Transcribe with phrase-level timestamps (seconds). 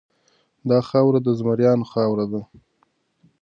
[0.69, 2.41] دا خاوره د زمریانو خاوره ده.